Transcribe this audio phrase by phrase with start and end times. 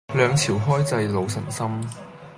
[0.15, 1.79] 兩朝開濟老臣心